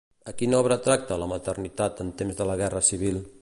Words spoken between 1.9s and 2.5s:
en temps de